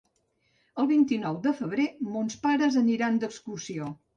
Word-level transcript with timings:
El 0.83 0.87
vint-i-nou 0.91 1.37
de 1.45 1.53
febrer 1.61 1.87
mons 2.17 2.41
pares 2.47 2.79
aniran 2.85 3.25
d'excursió. 3.25 3.97